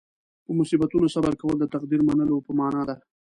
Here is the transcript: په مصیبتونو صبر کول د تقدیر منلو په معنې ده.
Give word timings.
په 0.45 0.51
مصیبتونو 0.59 1.07
صبر 1.15 1.33
کول 1.41 1.55
د 1.59 1.65
تقدیر 1.73 2.01
منلو 2.07 2.37
په 2.45 2.51
معنې 2.59 2.83
ده. 2.89 2.95